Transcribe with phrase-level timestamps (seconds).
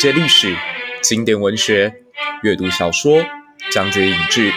[0.00, 0.56] 界历史、
[1.02, 1.92] 经典文学、
[2.42, 3.22] 阅读小说、
[3.70, 4.50] 讲解影剧，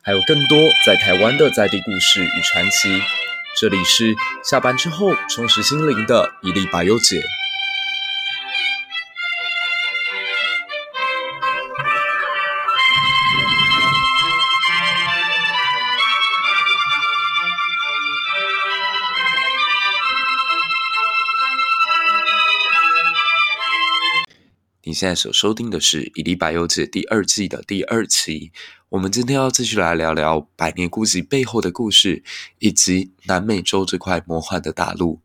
[0.00, 0.56] 还有更多
[0.86, 3.02] 在台湾的在地故事与传奇。
[3.60, 4.14] 这里是
[4.44, 7.20] 下班之后充实心灵的一粒百忧解。
[25.04, 28.52] 现在所收听的是《一粒百忧解》第二季的第二期。
[28.88, 32.22] 我们今天要继续来聊聊百年孤寂背后的故事，
[32.58, 35.20] 以及南美洲这块魔幻的大陆。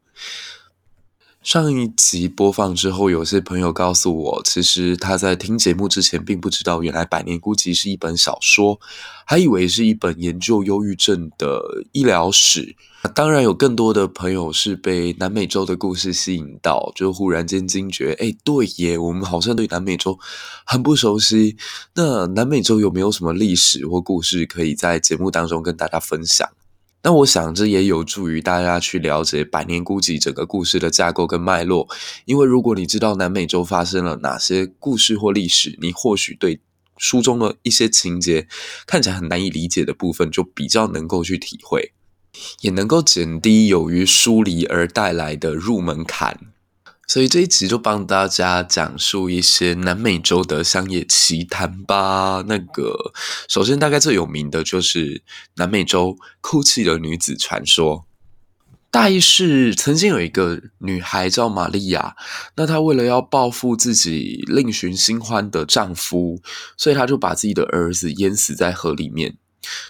[1.42, 8.78] 上一集播放之后，有些朋友告诉我，其实他在听节目之前并不知道，原来《百年孤寂》是一本小说，
[9.26, 11.62] 还以为是一本研究忧郁症的
[11.94, 12.76] 医疗史。
[13.16, 20.20] 当然，有更多的朋友是被南美洲的故事吸引到，就忽然间惊觉，哎，对耶，我们好像对南美洲
[20.66, 21.56] 很不熟悉。
[21.96, 26.50] 那南美洲有没有什么历史或故事可以在节目当中跟大家分享？
[27.02, 31.88] 那我想，这也有助于大家去了解《百年孤寂》整个故事的架构跟脉络。
[32.26, 36.60] 因为如果你知道南美洲发生了哪些故事或历史，你或许对
[36.98, 38.48] 书中的一些情节
[38.86, 41.94] 看起来很难以理解的部分，就比较能够去体会，
[42.60, 46.38] 也能够减低由于疏离而带来的入门槛。
[47.10, 52.44] 所以这一集就帮大家讲述一些南美洲的乡野奇谈吧。
[52.48, 53.12] 那个，
[53.48, 55.24] 首先大概最有名的就是
[55.56, 58.06] 南美洲哭泣的女子传说。
[58.92, 62.16] 大意是曾经有一个女孩叫玛利亚，
[62.56, 66.40] 那她为了要报复自己另寻新欢的丈夫，
[66.78, 69.36] 所以她就把自己的儿子淹死在河里面。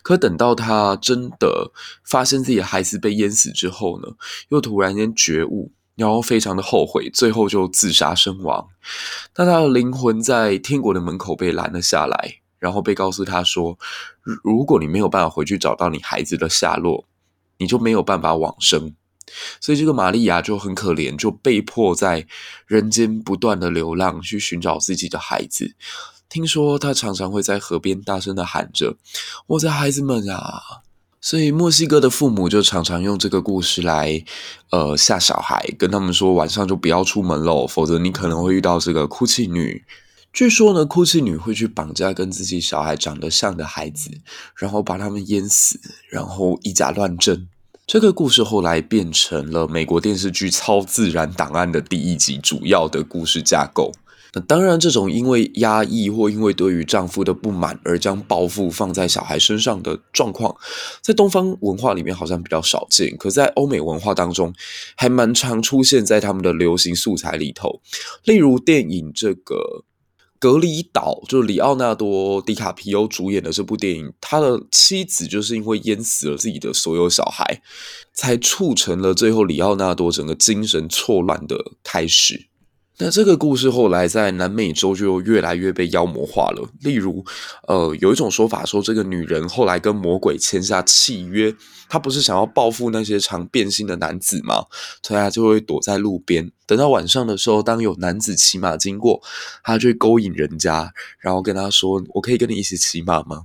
[0.02, 1.74] 可等到她真的
[2.06, 4.08] 发现自己的孩子被淹死之后呢，
[4.48, 5.74] 又突然间觉悟。
[6.00, 8.70] 然后非常的后悔，最后就自杀身亡。
[9.36, 13.78] 那他的灵魂在天国的门口被拦了下来，然后被告诉他说
[14.42, 17.04] ：“如果你没有办法回去找到你孩子的下落，
[17.58, 18.96] 你就没有办法往生。”
[19.60, 22.26] 所以这个玛利亚就很可怜，就被迫在
[22.66, 25.76] 人间不断的流浪，去寻找自己的孩子。
[26.30, 28.96] 听说他常常会在河边大声的喊着
[29.48, 30.64] ：“我的孩子们啊！”
[31.22, 34.24] 所以墨西哥的父母就常常用这个故事来，
[34.70, 39.84] 呃，吓小孩，跟他们说晚上就不要出门喽，否则你可能会遇到这个哭泣女。
[40.32, 44.12] 据说呢，哭泣女会去绑架跟自己小孩长得像的孩子，
[44.56, 47.48] 然后把他们淹死，然后以假乱真。
[47.86, 53.92] 这个故事后来变成了美国电视剧《超自然档案》的第一集主要的故事架构。
[54.34, 60.56] 那当然，这种因为压抑或因为对于丈夫的不满而将报复放在小孩身上的状况，
[61.02, 64.54] 在东方文化里面好像比较少见，可在欧美文化当中
[64.96, 67.82] 还蛮常出现在他们的流行素材里头。
[68.24, 69.56] 例如电影这个
[70.38, 77.62] 《隔离岛》，就是里奥纳多·迪卡皮欧主演的这部电影，他的妻子就是因为淹死了自己的所有小孩，
[78.14, 82.49] 才促成了最后里奥纳多整个精神错乱的开始。
[83.02, 86.70] 那这个故事后来在南美洲就越来越被妖魔化了。
[86.82, 87.24] 例如，
[87.66, 91.56] 呃，有一种说法说，这个女人后来跟魔鬼签下契约，
[91.88, 94.66] 她不是想要报复那些常变心的男子吗？
[95.02, 99.22] 所以她就会躲在路边，等到晚上的时候，当有男子骑马经过，
[99.64, 103.44] 她就勾引人家，然后跟他说：“我可以跟你一起骑马吗？”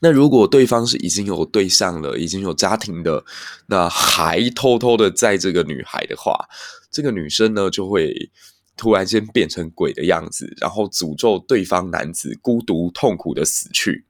[0.00, 3.24] 那如果对方是已经有对象了，已经有家庭的，
[3.66, 6.48] 那还偷偷的载这个女孩的话，
[6.90, 8.30] 这个女生呢就会
[8.76, 14.04] 突然间变成鬼的样子，然后诅咒对方男子孤独痛苦的死去。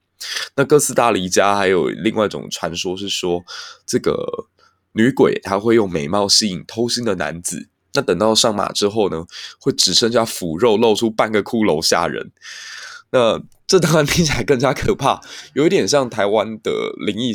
[0.56, 3.42] 那哥斯达黎加还有另外一种传说是说，
[3.86, 4.48] 这个
[4.92, 9.24] 女鬼她会用美貌吸引偷心的男子，那等到上马之后呢，
[9.60, 12.30] 会只剩下腐肉，露出半个骷髅吓人。
[13.10, 15.20] 那这当然听起来更加可怕，
[15.54, 16.72] 有一点像台湾的
[17.06, 17.34] 灵异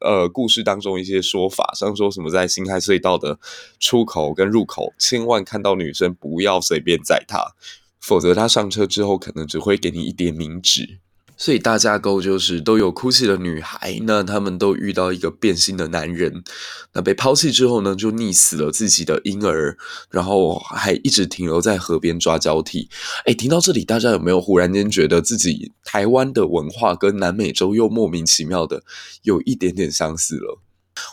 [0.00, 3.38] 呃故事当中一些说法，像说什么在辛亥隧道的
[3.80, 7.54] 出口跟入口，千万看到女生不要随便载她，
[7.98, 10.98] 否则她上车之后可能只会给你一叠冥纸。
[11.40, 16.44] 所以大架构就是都有哭泣的女孩，那他们都遇到一个变心的男人，
[16.92, 19.78] 那被抛弃之后呢，就溺死了自己的婴儿，
[20.10, 22.90] 然后还一直停留在河边抓交替。
[23.24, 28.82] 哎，听到这里，大家有没有忽然间觉得自己台湾的文化跟南美洲又莫名其妙的
[29.22, 30.60] 有一点点相似了？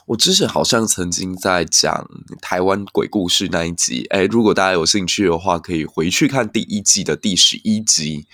[0.05, 2.09] 我之前好像曾经在讲
[2.41, 8.25] 台湾鬼故事那一集，诶，如果大家有兴趣的话，可以回去看第一季的第十一集。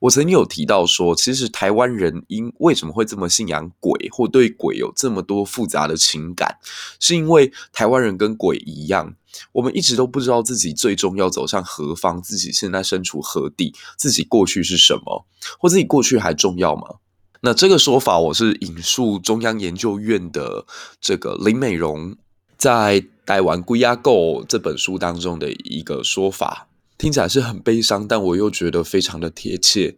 [0.00, 6.58] 我曾经有提到说，其实台湾人因为什么会这么信仰鬼，或对鬼有这么多复杂的情感，
[6.98, 9.14] 是因为台湾人跟鬼一样，
[9.52, 15.26] 我们一直都不知道自己最终要走向何方，自己现在身处何地，自己过去是什么，
[15.58, 16.96] 或自己过去还重要吗？
[17.42, 20.66] 那这个说法，我是引述中央研究院的
[21.00, 22.14] 这个林美容
[22.58, 29.96] 在《台湾鬼仔古》这本书当中的一个说法，听起来是很悲伤，但我又觉得非常的贴切。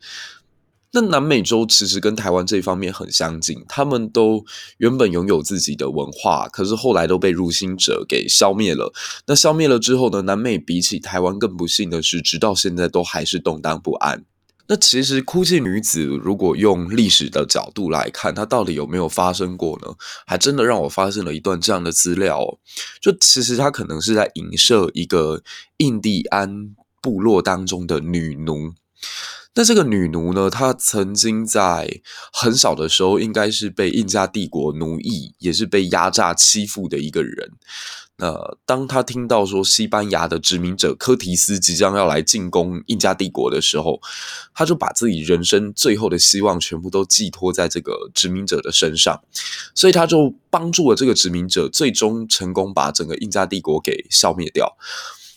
[0.93, 4.45] 那南美洲其实跟台湾这一方面很相近，他们都
[4.77, 8.93] 原本拥有自己的文化，可是后来都被入侵者给消灭了。
[9.27, 14.25] 那消灭了之后呢，南美比起台湾更不幸的是，直到现在都还是动荡不安。
[14.73, 19.95] 那其实哭泣女子，如果用历史的角度来看，她到底有没有发生过呢？
[20.27, 22.59] 还真的让我发现了一段这样的资料哦。
[22.99, 25.43] 就其实她可能是在影射一个
[25.77, 28.73] 印第安部落当中的女奴。
[29.55, 32.01] 那这个女奴呢，她曾经在
[32.33, 37.53] 很小的时候，应该是被印加帝国奴役，也是被压榨欺负的一个人。
[38.17, 44.01] 那当她听到说西班牙的殖民者柯提斯即将要来进攻印加帝国的时候，
[44.55, 49.23] 她就把自己人生最后的希望全部都寄托在这个殖民者的身上，
[49.75, 54.77] 所以他就帮助了这个殖民者，最终成功把整个印加帝国给消灭掉。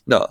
[0.06, 0.30] 那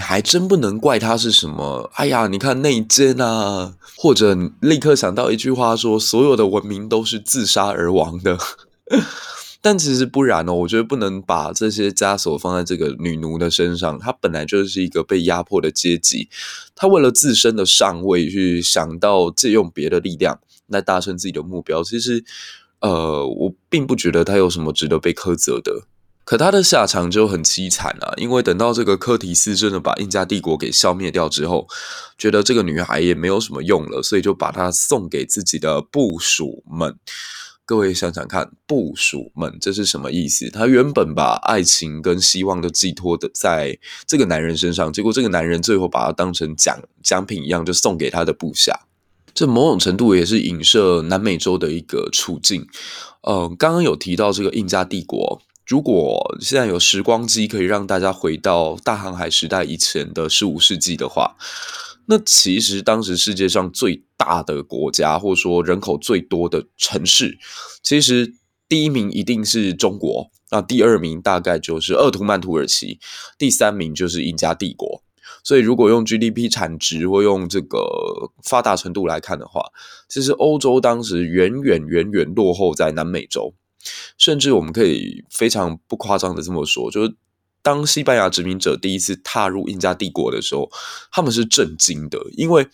[0.00, 8.38] 还真不能怪他是什么，哎呀，你看内奸啊，或者立刻想到一句话说，所有的文明都是自杀而亡的。
[9.62, 13.98] 但其实不然哦，我觉得不能把这些枷锁放在这个女奴的身上。
[13.98, 16.30] 她本来就是一个被压迫的阶级，
[16.74, 21.84] 她为了自身的上位去想到借用别的力量来达成自己的目标。
[21.84, 22.24] 其实，
[22.80, 25.82] 呃，我并不觉得她有什么值得被苛责的。
[26.30, 31.66] 可他的下场就很凄惨啊，因为等到这个柯提斯真的把印加帝国给消灭掉之后，
[32.16, 36.96] 觉得这个女孩也没有什么用了，所以就把她送给自己的部属们。
[37.66, 40.48] 各位想想看，部属们这是什么意思？
[40.50, 48.82] 他原本把爱情跟希望都寄托的在这个男人身上，结果这个男人最后把他当成奖奖品一样，就送给他的部下。
[49.34, 52.68] 这某种程度也是影射南美洲的一个处境。
[53.22, 61.36] 嗯、呃，刚刚有提到这个印加帝国，如果现在有时光机可以让大家回到大航海时代以前的十五世纪的话。
[62.06, 67.38] 那其实当时世界上最大的国家，或者说人口最多的城市，
[67.84, 68.34] 其实
[68.68, 72.98] 第一名一定是中国，那第二名大概就是鄂图曼土耳其，
[73.38, 75.04] 第三名就是印加帝国。
[75.44, 77.78] 所以如果用 GDP 产值或用这个
[78.42, 79.62] 发达程度来看的话，
[80.08, 83.54] 其实欧洲当时远远远远落后在南美洲，
[84.18, 87.14] 甚至我们可以非常不夸张的这么说，就是。
[87.62, 90.70] 当西班牙殖民者第一次踏入印加帝国的时候，
[91.12, 92.66] 他们是震惊的，因为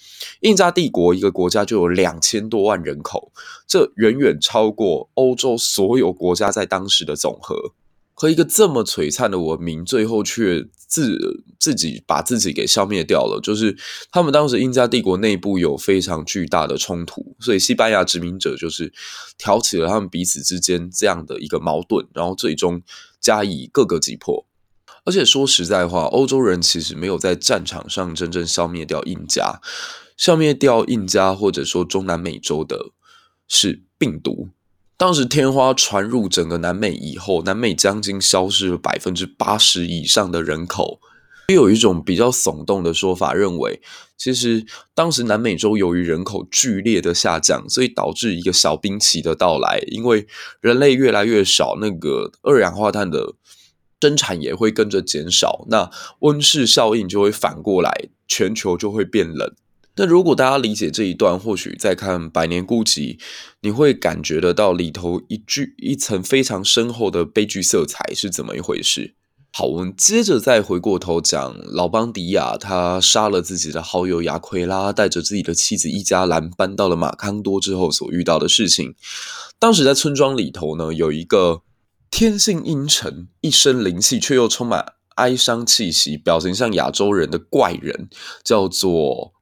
[0.42, 3.32] 印加帝国一个国家就有两千多万人口，
[3.66, 7.72] 这远远超过欧洲所有国家在当时的总和。
[8.18, 13.38] 和一个这么璀璨的文明，最后却自自己把自己给消灭掉了。
[13.42, 13.76] 就是
[14.10, 18.90] 他们当时印加帝国内部有非常巨大的冲突，所以西班牙殖民者就是
[19.36, 22.80] 挑起了他们彼此之间这样的一个矛盾，然后最终
[23.20, 24.46] 加以各个击破。
[25.04, 29.60] 而且说实在话，欧洲人其实没有在战场上真正消灭掉印加，
[30.16, 32.92] 消灭掉印加或者说中南美洲的
[33.46, 34.48] 是病毒。
[34.98, 41.00] 当时天花传入整个南美以后，南美将近消失了百分之八十以上的人口。
[41.52, 43.80] 有一种比较耸动的说法，认为
[44.16, 50.26] 其实当时南美洲由于人口剧烈的下降，所以导致一个小冰期的到来，因为
[50.60, 53.34] 人类越来越少，那个二氧化碳的。
[53.98, 57.90] 生产也会跟着减少，那温室效应就会反过来，
[58.28, 59.52] 全球就会变冷。
[59.96, 63.16] 那如果大家理解这一段，或许再看《百年孤寂》，
[63.62, 69.14] 你会感觉得到里头一句一层非常深厚的悲剧色彩是怎么一回事。
[69.52, 78.94] 好，我们接着再回过头讲老邦迪亚，他杀了自己的好友亚奎拉，带着自己的妻子伊加兰搬到了马康多之后所遇到的事情。
[79.58, 81.62] 当时在村庄里头呢，有一个。
[82.08, 88.08] 天性阴沉、一身灵气却又充满哀伤气息、表情像亚洲人的怪人，
[88.44, 89.34] 叫做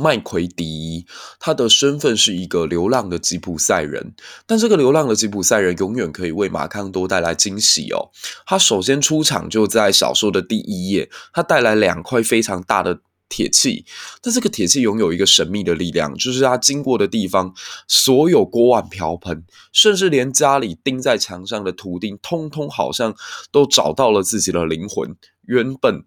[0.00, 1.06] 麦奎迪。
[1.38, 4.14] 他的身份是一个流浪的吉普赛人，
[4.46, 8.10] 但这个流浪的吉普赛人永远可以为马康多带来惊喜哦。
[8.46, 13.00] 他首先出场就在小说的第一页，他带来两块非常大的。
[13.32, 13.84] 铁器，
[14.20, 17.54] 但这个铁器拥有一个神秘的力量，就是它经过的地方，
[17.86, 23.14] 所有锅碗瓢盆，甚至连家里钉在墙上的图钉，通通好像
[23.52, 25.14] 都找到了自己的灵魂。
[25.42, 26.02] 原本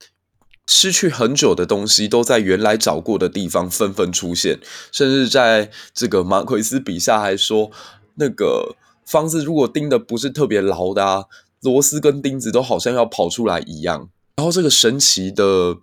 [0.68, 4.60] 失去很久的东西，都在原来找过的地方纷纷出现。
[4.92, 7.72] 甚至在这个马奎斯笔下还说，
[8.16, 11.26] 那个房子如果钉的不是特别牢的啊。
[11.64, 14.10] 螺丝跟钉子都好像要跑出来一样。
[14.36, 15.78] 然后这个神奇的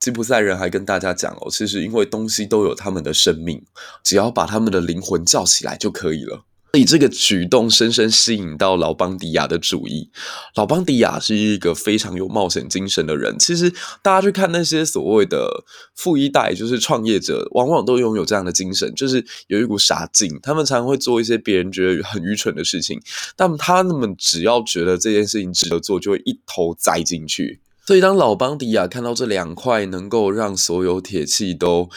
[0.00, 3.62] 吉普赛人还跟大家讲哦，其实因为东西都有他们的生命，
[4.02, 6.46] 只要把他们的灵魂叫起来就可以了。
[6.74, 10.10] 以这个举动深深吸引到老邦迪亚的注意。
[10.54, 13.38] 老邦迪亚是一个非常有冒险精神的人。
[13.38, 13.70] 其实
[14.02, 20.38] 大家去看那些所谓的富一代，就是创业者，往往都拥有这样的精神，就是有一股傻劲。
[20.42, 23.00] 他们常常会做一些别人觉得很愚蠢的事情，
[23.34, 27.60] 但他们只要觉得这件事情值得做，就会一头栽进去。
[27.86, 31.88] 所以，当老邦迪亚看到这两块能够让所有铁器都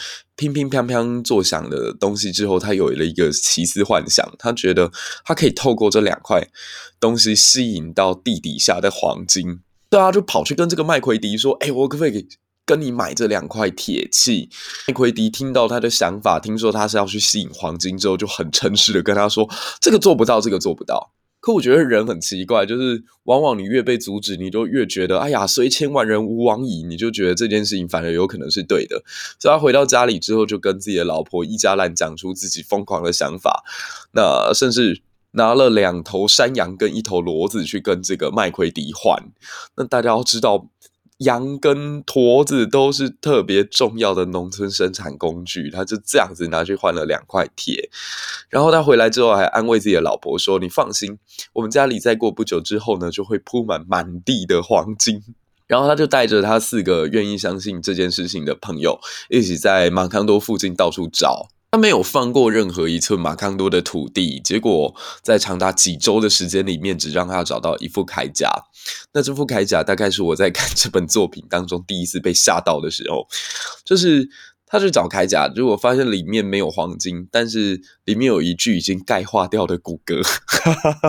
[0.50, 4.26] 乒乒乓乓作响的东西之后，他有了一个奇思幻想。
[4.38, 4.90] 他觉得
[5.24, 6.48] 他可以透过这两块
[6.98, 9.60] 东西吸引到地底下的黄金。
[9.90, 12.26] 对啊，就跑去跟这个麦奎迪说：“哎，我可不可以
[12.64, 14.48] 跟你买这两块铁器？”
[14.88, 19.48] 麦奎迪听到他的想法，听说他是要去吸引黄金之后，就很诚实的跟他说
[19.80, 29.02] ：“这个做不到，这个做不到。”可我觉得人很奇怪，就是往往你越被阻止，你就越觉得，哎呀，虽千万人吾往矣，你就觉得这件事情反而有可能是对的。
[29.40, 33.64] 所以他回到家里之后，就跟自己的老婆伊加兰讲出自己疯狂的想法，
[34.12, 39.20] 那甚至拿了两头山羊跟一头骡子去跟这个麦奎迪换。
[39.76, 40.68] 那大家要知道。
[41.22, 47.88] 羊跟驼子都是特别重要的农村生产工具，他就这样子拿去换了两块铁，
[48.48, 51.18] 然后他回来之后还安慰自己的老婆说：“你放心，
[51.52, 55.22] 我们家里再过不久之后呢，就会铺满满地的黄金。”
[55.68, 59.00] 然后他就带着他四个愿意相信这件事情的朋友，
[59.30, 61.48] 一起在马康多附近到处找。
[61.72, 68.50] 他没有放过任何一寸马康多的土地，结果在长达几周的时间里面，只让他找到一副铠甲。
[69.14, 73.26] 那这副铠甲大概是我在看这本作品当中第一次被吓到的时候，
[73.86, 74.28] 就是
[74.66, 80.22] 他去找铠甲，如果发现里面没有黄金，但是里面有一具已经钙化掉的骨骼。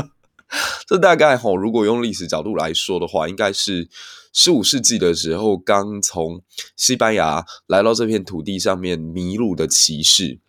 [0.88, 3.90] 这大概吼，如果用历史角度来说的话，应该是。
[4.36, 6.42] 十五世纪的时候，刚从
[6.76, 10.40] 西班牙来到这片土地上面迷路的骑士，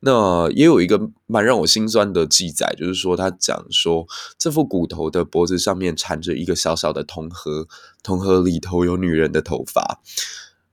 [0.00, 4.06] 那也有一个蛮让我心酸的记载，就是说他讲说
[4.38, 7.66] 这副骨头的脖子上面缠着一个小小的铜盒，
[8.02, 10.00] 铜盒里头有女人的头发。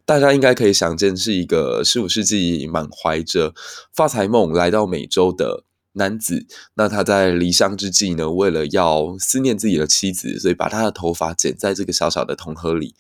[0.05, 3.53] 大家应该可以想见，是一个十五世纪满怀着
[3.93, 5.63] 发财梦来到美洲的。
[5.93, 6.45] 男子，
[6.75, 12.95] 那他在离乡之际呢，为了要思念自己的妻子，所以把他的头发剪在这个小小的铜盒里。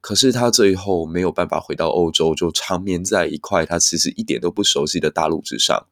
[0.00, 5.86] 可是他最后没有办法回到欧洲，就长眠在一块他其实一点都不熟悉的大陆之上。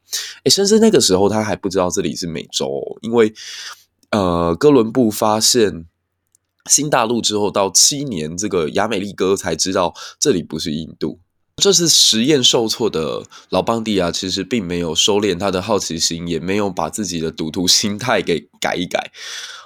[0.45, 2.69] 诶，甚至那个时候他还不知道这里是美洲，
[3.01, 3.33] 因为
[4.11, 5.87] 呃，哥伦布发现
[6.67, 11.19] 新大陆之后，到七年，这个亚美利哥才知道这里不是印度。
[11.57, 19.13] 这次实验受挫的老邦迪亚其实并没有收敛他的好奇心，也没有把自己的赌徒心态给改一改。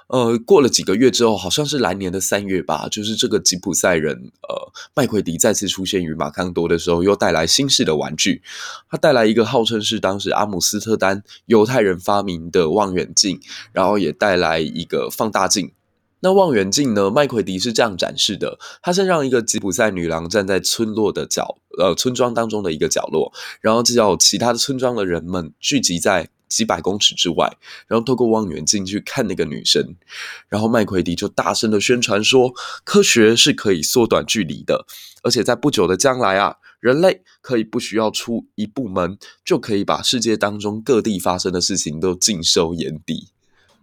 [0.09, 8.43] 呃，过了几个月之后，好像是来年的三月吧，就是这个吉普赛人呃麦奎迪再次出现于马康多的时候，又带来新式的玩具。
[8.89, 13.41] 他带来一个号称是当时阿姆斯特丹犹太人发明的望远镜，
[13.73, 15.73] 然后也带来一个放大镜。
[16.21, 17.11] 那望远镜呢？
[17.11, 27.57] 麦奎迪是这样展示的：他是让一个吉普赛女郎站在村落的角，呃，村庄当中的一个角落，然后只要其他的村庄的人们聚集在几百公尺之外，
[27.87, 29.95] 然后透过望远镜去看那个女生，
[30.49, 34.87] 然后麦奎迪就大声的宣传说，科学是可以缩短距离的，
[35.23, 43.29] 而且在不久的将来啊，人类可以不需要出一步门，就可以把世界当中各地发生的事情都尽收眼底。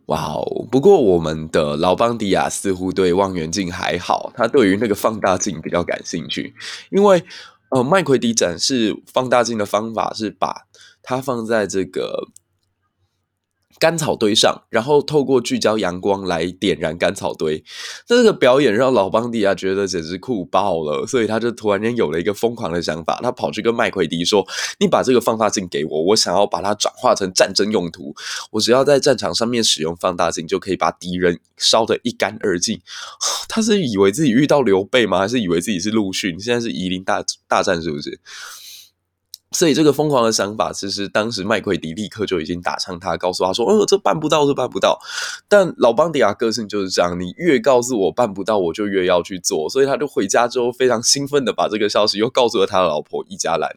[0.08, 0.68] 哇哦！
[0.70, 6.54] 不过我们的老邦迪亚似乎对望远镜还好，他对于那个放大镜比较感兴趣，
[6.90, 7.24] 因为
[7.70, 10.68] 呃，麦奎迪展示放大镜的方法是把
[11.02, 12.28] 它放在这个。
[13.84, 17.62] 干草堆上，然后透过聚焦阳光来点燃干草堆。
[18.08, 23.20] 这个表演让老邦迪亚觉得简直酷爆了，所以他就突然间有了一个疯狂的想法。
[23.22, 24.48] 他跑去跟麦奎迪说
[24.80, 28.16] ：“你把这个放大镜给我，我想要把它转化成战争用途。
[28.52, 32.80] 我只要在战场上面使用放大镜，就可以把敌人烧得一干二净。”
[33.50, 35.20] 他是以为自己遇到刘备吗？
[35.20, 36.40] 还是以为自己是陆逊？
[36.40, 38.18] 现在是夷陵大大战，是不是？
[39.54, 45.00] 所以这个疯狂的想法，其实当时麦奎迪立刻就已经打枪他，告诉他说：“哦，这办不到，这办不到。”
[45.48, 49.70] 但老邦迪亚个性就是这样，你越告诉我办不到，我就越要去做。
[49.70, 53.70] 所以他就回家之后非常兴奋的把这个消息又告诉了他的老婆伊加兰。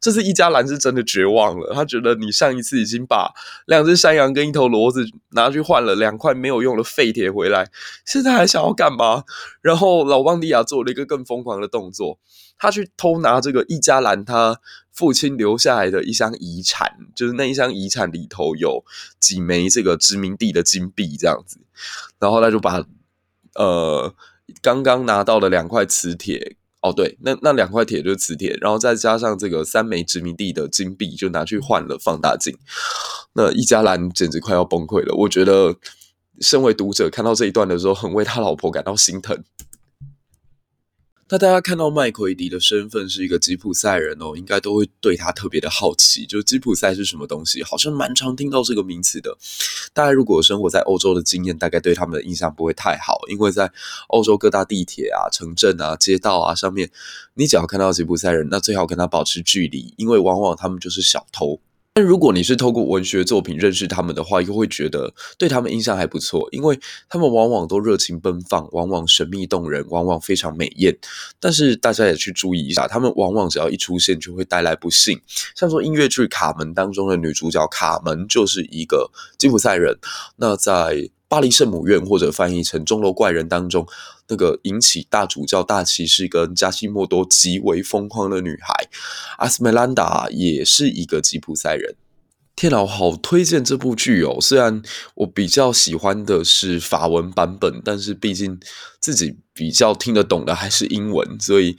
[0.00, 3.32] 这次伊加兰是真的绝望了，他觉得你上一次已经把
[3.66, 7.68] 两只山羊跟一头骡子拿去换了两块没有用的废铁回来，
[8.06, 9.24] 现在还想要干嘛？
[9.60, 12.18] 然后老邦迪亚做了一个更疯狂的动作。
[12.62, 14.60] 他去偷拿这个伊加兰他
[14.92, 18.84] 父亲留下来的一箱遗产，就是那一箱遗产里头有
[19.18, 21.58] 几枚这个殖民地的金币这样子，
[22.18, 22.84] 然后他就把
[23.54, 24.14] 呃
[24.60, 26.56] 刚刚拿到的两块磁铁。
[26.82, 32.56] 哦，对，那那两块铁就是磁铁，然后再加上这个三枚殖民地的金币，就拿去换了放大镜。
[33.34, 35.14] 那伊加兰简直快要崩溃了。
[35.14, 35.76] 我觉得，
[36.40, 39.44] 身为读者看到这一段的时候，很为他老婆感到心疼。
[41.32, 46.26] 那大家看到麦奎迪的身份是一个吉普赛人哦，应该都会对他特别的好奇。
[46.26, 47.62] 就吉普赛是什么东西？
[47.62, 49.38] 好像蛮常听到这个名词的。
[49.92, 53.70] 大家如果生活在欧洲的经验，大概对他们的印象不会太好，因为在
[54.08, 56.90] 欧洲各大地铁啊、城镇啊、街道啊上面，
[57.34, 61.60] 你只要看到吉普赛人，那最好跟他保持距离，因为往往他们就是小偷。
[62.00, 66.80] 但如果你是透过文学作品认识他们的话，又会觉得对他们印象还不错，因为
[67.10, 70.96] 他们往往都热情奔放，往往神秘动人，往往非常美艳。
[71.38, 75.20] 但是大家也去注意一下，他们往往只要一出现就会带来不幸。
[75.54, 79.94] 像说音乐剧《卡门》当中的女主角卡门就是一个吉普赛人。
[80.36, 83.86] 那在巴黎圣母院，或者翻译成钟楼怪人当中，
[84.26, 88.88] 那个引起大主教、大骑士跟加西莫多极为疯狂的女孩
[89.38, 91.94] 阿斯梅兰达，也是一个吉普赛人。
[92.56, 94.38] 天哪，好推荐这部剧哦！
[94.40, 94.82] 虽然
[95.14, 98.58] 我比较喜欢的是法文版本，但是毕竟
[98.98, 101.76] 自己比较听得懂的还是英文，所以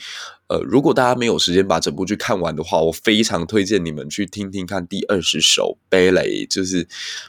[0.48, 6.88] 呃，如果大家没有时间把整部剧看完的话，我非常推荐你们去听听看第二十首芭蕾，就是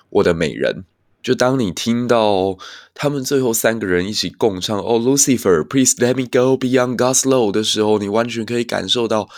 [0.09, 0.85] 我的美人。
[1.23, 2.57] 就当你听到
[2.95, 9.29] 他们最后三个人一起共唱《Oh Lucifer, Please Let Me Go Beyond God's Law》的时候，你完全可以感受到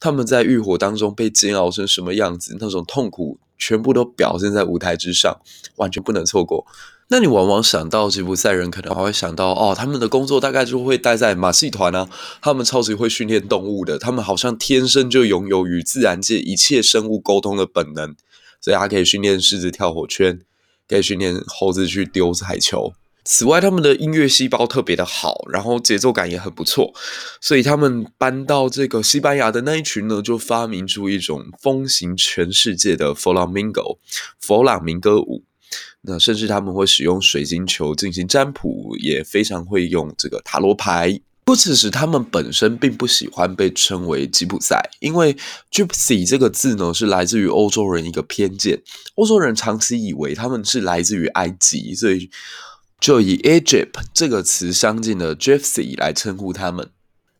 [0.00, 5.38] 他们在浴火当中被煎熬成什么样子，那种痛苦全部都表现在舞台之上，
[5.76, 6.66] 完全不能错过。
[7.08, 12.08] 那你往往想到吉普赛人，可能还会想到哦，他们的工作大概就会待在马戏团啊，
[12.42, 18.16] 他们超级会训练动物的，他们好像天生就拥有与自然界一切生物沟通的本能，
[18.60, 20.40] 所以他可以训练狮子跳火圈。
[20.88, 22.92] 可以训练猴子去丢彩球。
[23.24, 26.94] 此外，他们的音乐细胞特别的好，然后节奏感也很不错，
[27.40, 33.82] 所以他们搬到这个西班牙的那一群呢，就发明出一种风行全世界的佛朗明哥
[34.38, 35.42] 佛朗明哥舞。
[36.02, 41.18] 那甚至他们会使用水晶球进行占卜，也非常会用这个塔罗牌。
[41.46, 45.36] 不只是他们本身并不喜欢被称为吉普赛，因为
[45.70, 48.82] Gypsy 这个字呢是来自于欧洲人一个偏见，
[49.14, 52.28] 欧洲人长期以为他们是来自于埃及，所以
[52.98, 56.90] 就以 Egypt 这个词相近的 Gypsy 来称呼他们。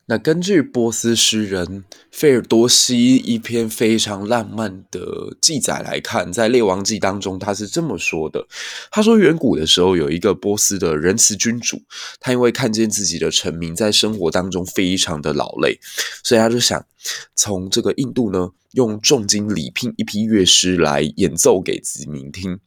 [0.08, 8.46] 那根据波斯诗人费尔多西一篇非常浪漫的记载来看，在《列王记》当中，他是这么说的：
[8.92, 11.82] 他说，远古的时候，有一个波斯的仁慈君主，
[12.20, 15.76] 他因为看见自己的臣民在生活当中非常的劳累，
[16.22, 16.86] 所以他就想
[17.34, 22.60] 从这个印度呢，用重金礼聘一批乐师来演奏给子民听。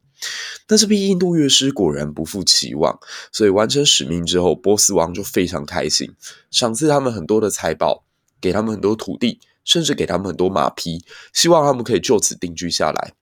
[0.66, 2.98] 但这批印度乐师果然不负期望，
[3.32, 6.12] 所以完成使命之后，波斯王就非常开心，
[6.50, 8.04] 赏赐他们很多的财宝，
[8.40, 13.14] 给他们很多土地，甚至给他们很多马匹，希望他们可以就此定居下来。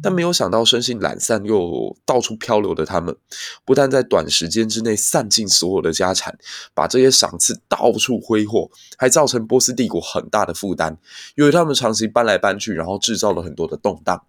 [0.00, 3.16] 但没有想到，生性懒散又到处漂流的他们，
[3.64, 6.38] 不但在短时间之内散尽所有的家产，
[6.72, 10.96] 把这些赏赐到处挥霍，还造成波斯帝国很大的负担，
[11.34, 14.24] 由于他们长期搬来搬去，然后制造了很多的动荡。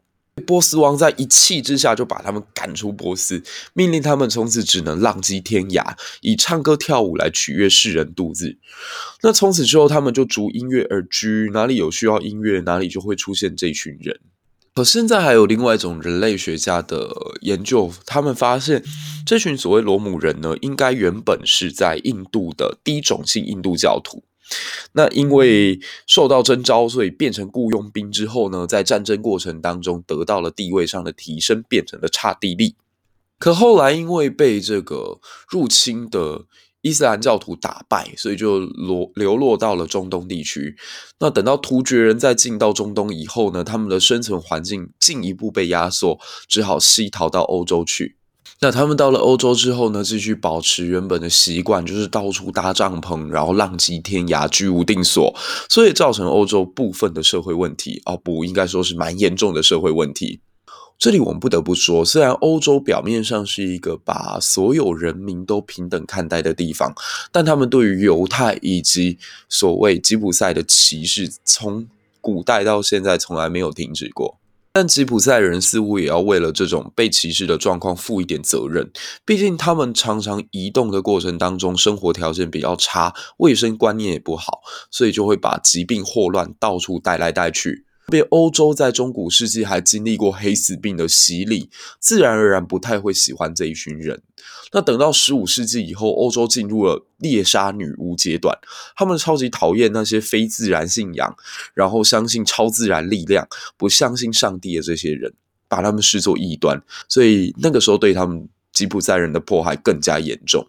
[0.47, 8.57] 波斯王在一气之下就把他们赶出波斯，命令他们从此只能浪迹天涯，以唱歌跳舞来取悦世人度日。
[9.21, 14.19] 那从此之后，他们就逐音乐而居，哪里有需要音乐，哪里就会出现这群人。
[14.73, 17.09] 可现在还有另外一种人类学家的
[17.41, 18.83] 研究，他们发现
[19.25, 24.23] 这群所谓罗姆人呢，应该原本是在印度的低种姓印度教徒。
[24.93, 32.75] 那因为受到征召，所以变成雇佣兵之后呢，在战争过程当中得到了地位上的提升，变成了刹帝利。
[33.39, 36.45] 可后来因为被这个入侵的
[36.81, 40.75] 伊斯兰教徒打败，所以就流流落到了中东地区。
[41.19, 48.15] 那等到突厥人在进到中东以后呢，他们的生存环境进一步被压缩，只好西逃到欧洲去。
[48.59, 55.35] 那他们到了欧洲之后呢，继续保持原本的习惯，就是到处搭帐篷，然后浪迹天涯，居无定所，
[55.69, 58.01] 所以造成欧洲部分的社会问题。
[58.05, 60.39] 哦，不，应该说是蛮严重的社会问题。
[60.97, 66.91] 这里我们不得不说，虽然欧洲表面上是一个把所有人民都平等看待的地方，
[67.31, 71.85] 但他们对于犹太以及所谓吉普赛的歧视，从
[72.19, 74.39] 古代到现在从来没有停止过。
[74.77, 78.91] 但吉普赛人似乎也要为了这种被歧视的状况负一点责任，
[79.25, 84.61] 毕竟他们常常移动的过程当中，生活条件比较差，卫生观念也不好，
[84.91, 87.86] 所以就会把疾病霍乱到处带来带去。
[88.09, 94.21] 被欧洲在中古世纪还经历过黑死病的洗礼，自然而然不太会喜欢这一群人。
[94.71, 98.57] 那等到十五世纪以后，欧洲进入了猎杀女巫阶段，
[98.95, 101.35] 他们超级讨厌那些非自然信仰，
[101.73, 105.33] 然后相信超自然力量，不相信上帝的这些人，
[105.67, 106.81] 把他们视作异端。
[107.09, 110.65] 所以那个时候对他们吉普赛人的迫害更加严重。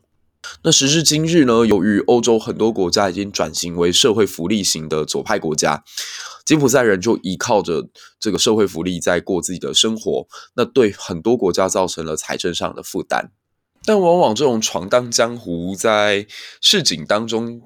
[0.62, 5.82] 那时至今日呢，由于欧洲很多国家已经转型为社会福利型的左派国家，
[6.44, 13.30] 吉普赛人就依靠着这个社会福利在过自己的生活，那对很多国家造成了财政上的负担。
[13.84, 16.26] 但往往这种闯荡江湖在
[16.60, 17.62] 市井当中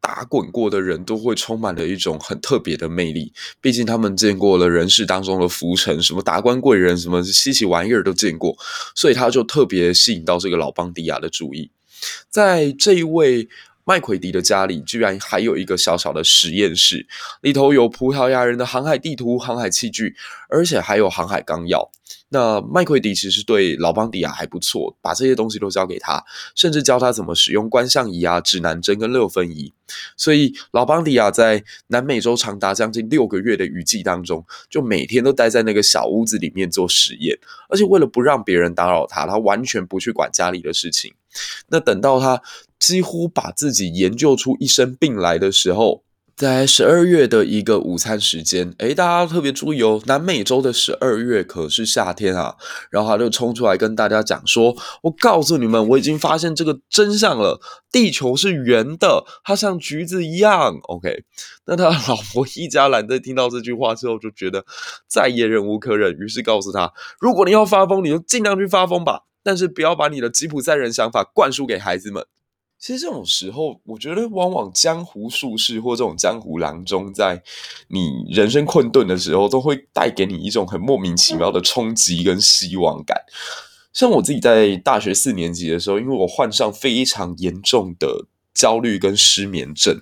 [0.00, 8.56] 打滚过的人都会充满了一种很特别的魅力，毕竟他们见过了人世当中的浮沉，什么达官贵人，什么稀奇玩意儿都见过，
[8.94, 11.70] 所以他就特别吸引到这个老邦迪亚的注意。
[12.28, 13.48] 在这一位
[13.90, 17.04] 麦奎迪的家里，居然还有一个小小的实验室，
[17.40, 20.14] 里头有葡萄牙人的航海地图、航海器具，
[20.48, 21.90] 而且还有航海纲要。
[22.28, 26.24] 那麦奎迪其实对老邦迪亚还不错，把这些东西都交给他，
[26.54, 29.72] 甚至教他怎么使用观象仪啊、指南针跟六分仪。
[30.16, 37.36] 所以老邦迪亚在南美洲长达将近六个月的雨季当中，就每天都待在那个小屋子里面做实验，
[37.68, 41.12] 而且为了不让别人打扰他，他完全不去管家里的事情。
[41.68, 42.40] 那等到他
[42.80, 46.02] 几乎把自己研究出一身病来的时候，
[46.34, 52.56] 在十二月的一个午餐时间，诶，大家特别注意哦，南美洲的十二月可是夏天啊。
[52.90, 57.60] 然后他就冲出来跟大家讲说：“我告诉你们，我已经发现这个真相了，
[57.92, 60.78] 地球是圆的，它像橘子一样。
[60.84, 61.24] ”OK，
[61.66, 64.64] 那他老婆一家兰在听到这句话之后，就觉得
[65.06, 66.90] 再也忍无可忍，于是告诉他
[67.20, 72.24] ：“如果你要发疯，你就尽量去发疯吧，但是不要把你的吉普赛人想法灌输给孩子们。”
[72.80, 77.42] 其实这种时候，我觉得往往江湖术士或这种江湖郎中，在
[77.88, 83.18] 你人生困顿的时候，都会带给你一种很莫名其妙的冲击跟希望感。
[83.92, 90.00] 像我自己在大学四年级的时候，因为我患上非常严重的焦虑跟失眠症，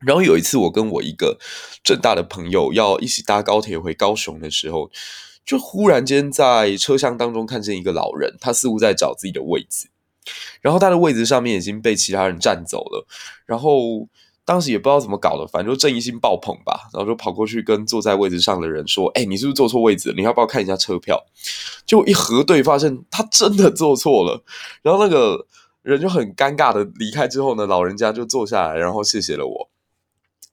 [0.00, 1.38] 然后有一次我跟我一个
[1.84, 4.90] 政大的朋友要一起搭高铁回高雄的时候，
[5.46, 9.90] 就忽然间在车厢当中看见一个老人，他似乎在找自己的位置。
[10.60, 13.06] 然后他的位置上面已经被其他人占走了，
[13.46, 14.08] 然后
[14.44, 20.12] 当时也不知道怎么搞的，反正就正义心爆棚吧，然后就跑过去跟坐在位置上的人说：“哎，你是不是坐错位置？
[20.16, 21.24] 你要不要看一下车票？”
[21.86, 24.42] 就一核对，发现他真的坐错了，
[24.82, 25.46] 然后那个
[25.82, 29.70] 人就很尴尬的离开之后呢，老人家就坐下来，然后谢谢了我。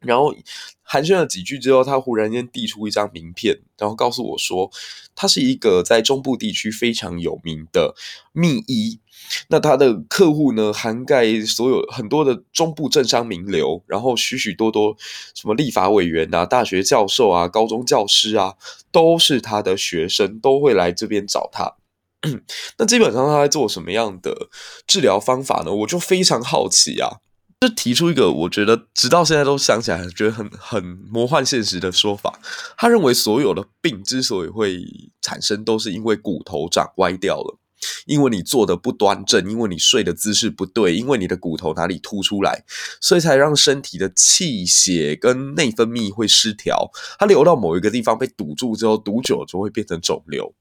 [0.01, 0.33] 然后
[0.81, 4.69] 寒暄了几句之后，他忽然间递出一张名片，然后告诉我说，
[5.15, 7.95] 他是一个在中部地区非常有名的
[8.31, 8.99] 秘医。
[9.47, 14.95] 那他的客户呢，涵盖所有很多的中部政商名流，然后许许多多
[15.35, 18.55] 什么立法委员啊、大学教授啊、高中教师啊，
[18.91, 21.75] 都是他的学生，都会来这边找他。
[22.77, 24.49] 那基本上他在做什么样的
[24.85, 25.71] 治疗方法呢？
[25.73, 27.19] 我就非常好奇啊。
[27.62, 32.39] 就提出一个我觉得直到现在都想起来觉得很很魔幻现实的说法。
[32.76, 34.84] 他认为所有的病之所以会
[35.21, 37.60] 产生，都是因为骨头长歪掉了，
[38.08, 42.63] 因为你坐的不端正，因为你睡的姿势不对，因为你的骨头哪里凸出来，
[43.00, 46.89] 所以才让身体的气血跟内分泌会失调。
[47.19, 50.52] 它流到某一个地方被堵住之后，堵久了就会变成肿瘤。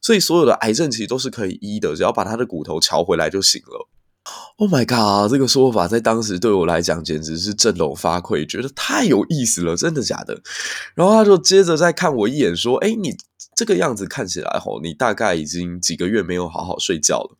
[0.00, 3.88] 所以所有的癌症其实都是可以医的，只要把他的骨头乔回来就行了。
[4.56, 5.30] Oh my god！
[5.30, 10.40] 这个说法在当时对我来讲简直是振聋发聩，觉得太有意思了，真的假的？
[10.94, 13.16] 然后他就接着再看我一眼，说：“诶，你
[13.56, 17.36] 这个样子看起来吼，你大概已经几个月没有好好睡觉了。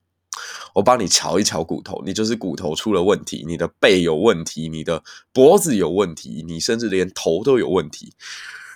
[0.74, 8.12] 我帮你瞧一瞧骨头，你就是骨头出了问题，你的背有问题，你的脖子有问题，你甚至连头都有问题。”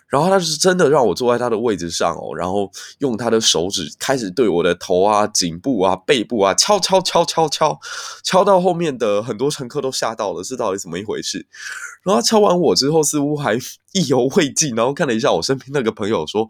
[0.09, 7.79] 然后他是真的让我坐在他的位置上哦，然后用他的手指开始对我的头啊、颈部啊、背部啊敲敲敲敲敲，
[8.25, 11.47] 敲到后面的很多乘客都吓到了，这到底怎么一回事？
[12.03, 13.59] 然后敲完我之后，似乎还
[13.93, 16.49] 意犹未尽，然后看了一下我身边那个朋友说：“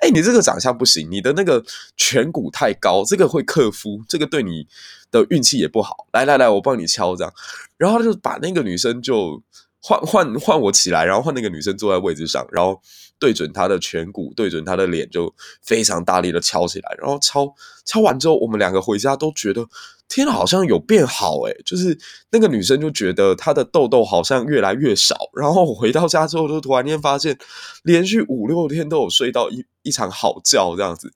[0.00, 1.64] 哎，你这个长相不行，你的那个
[1.96, 4.66] 颧骨太高，这个会克夫，这个对你
[5.10, 6.06] 的运气也不好。
[6.12, 7.32] 来来来，我帮你敲这样。”
[7.78, 9.42] 然后他就把那个女生就。
[9.82, 12.80] 换换换我起来，然后换那个女生坐在位置上，然后
[13.18, 16.96] 对准她的颧骨，对准她的脸，就非常大力的敲起来。
[16.98, 17.52] 然后敲
[17.84, 19.66] 敲完之后，我们两个回家都觉得，
[20.08, 21.98] 天，好像有变好诶，就是
[22.30, 25.16] 那个女生就觉得她的痘痘好像越来越少。
[25.34, 27.36] 然后我回到家之后，就突然间发现，
[27.82, 31.12] 连续五六天都有睡到一一场好觉这样子。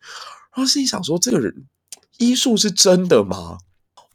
[0.57, 1.67] 然后心里想说，这个人
[2.19, 3.59] 医术是真的吗？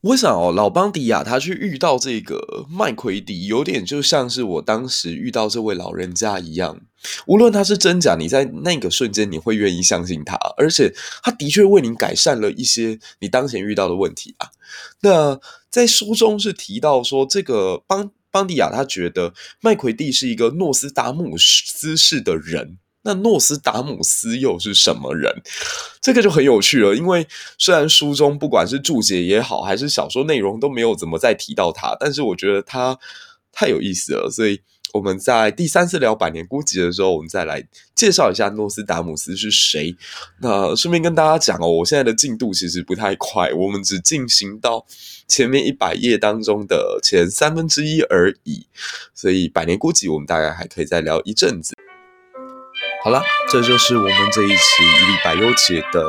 [0.01, 6.81] 我想哦，老邦迪亚他去遇到这个麦奎迪，有点就像是我当时遇到这位老人家一样。
[7.27, 14.49] 无论他是真假，你在那个瞬间你会愿意相信他，而且他的确为你改善了一些你当前遇到的问题啊。
[15.01, 22.79] 那在书中是提到说，这个邦邦迪亚他觉得麦奎蒂是一个诺斯达姆斯式的人。
[23.03, 25.41] 那诺斯达姆斯又是什么人？
[25.99, 26.95] 这个就很有趣了。
[26.95, 32.97] 因为虽然书中不管是注解也好，还是小说内容都没有怎么再提到他，但是我觉得他
[33.51, 34.29] 太有意思了。
[34.29, 34.61] 所以
[34.93, 39.95] 我们在第三次聊百年孤寂的时候，我们再来介绍一下诺斯达姆斯是谁。
[40.41, 44.85] 那顺便跟大家讲哦，我现在的进度其实不太快，我们只进行到
[45.27, 48.67] 前面一百页当中的前三分之一而已。
[49.15, 51.73] 所以百年孤寂，我们大概还可以再聊一阵子。
[53.03, 56.03] 好了，这就是我们这一期一历百忧解的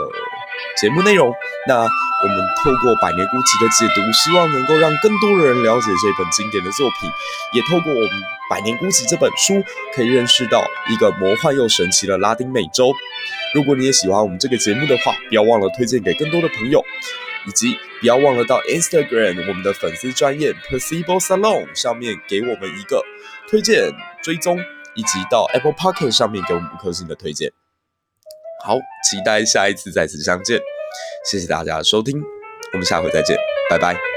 [0.78, 1.32] 节目内容。
[1.66, 7.10] 那我们透过百年孤寂的解读，希望能够让更多人了解这本经典的作品，
[7.54, 8.10] 也透过我们
[8.50, 12.92] 百年孤寂这本书，可以认识到一个魔幻又神奇的拉丁美洲。
[13.54, 16.84] 如果你也喜欢我们这个节目的话，不要忘了推荐给更多的朋友，
[17.46, 23.02] 以及不要忘了到 Instagram 我们的粉丝专业 Percival Salon 上面给我们一个
[23.48, 23.90] 推荐
[24.22, 24.62] 追踪。
[24.94, 27.50] 以及到 Apple Pocket 上面给我们五颗星的推荐。
[28.64, 30.60] 好，期待下一次再次相见。
[31.30, 32.22] 谢谢大家的收听，
[32.72, 33.36] 我们下回再见，
[33.70, 34.11] 拜拜。